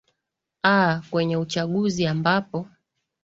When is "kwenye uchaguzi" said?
1.09-2.07